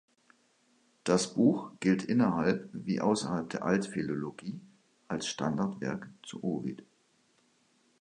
Das 1.03 1.35
Buch 1.35 1.69
gilt 1.79 2.03
innerhalb 2.05 2.67
wie 2.73 2.99
außerhalb 3.01 3.47
der 3.51 3.63
Altphilologie 3.63 4.59
als 5.07 5.27
Standardwerk 5.27 6.09
zu 6.23 6.43
Ovid. 6.43 6.81